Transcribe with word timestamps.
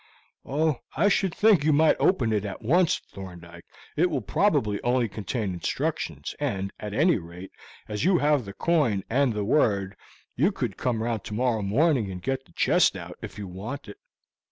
"Oh, 0.43 0.79
I 0.97 1.09
should 1.09 1.35
think 1.35 1.63
you 1.63 1.71
might 1.71 1.95
open 1.99 2.33
it 2.33 2.43
at 2.43 2.63
once, 2.63 2.97
Thorndyke. 2.97 3.65
It 3.95 4.09
will 4.09 4.23
probably 4.23 4.81
only 4.81 5.07
contain 5.07 5.53
instructions, 5.53 6.33
and, 6.39 6.73
at 6.79 6.95
any 6.95 7.19
rate, 7.19 7.51
as 7.87 8.03
you 8.03 8.17
have 8.17 8.45
the 8.45 8.53
coin 8.53 9.03
and 9.11 9.33
the 9.33 9.45
word, 9.45 9.95
you 10.35 10.51
could 10.51 10.75
come 10.75 11.03
round 11.03 11.23
tomorrow 11.23 11.61
morning 11.61 12.09
and 12.09 12.19
get 12.19 12.45
the 12.45 12.51
chest 12.53 12.97
out 12.97 13.15
if 13.21 13.37
you 13.37 13.47
want 13.47 13.87
it." 13.87 13.97